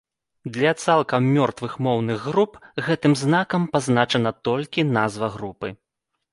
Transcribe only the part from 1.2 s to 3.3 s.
мёртвых моўных груп гэтым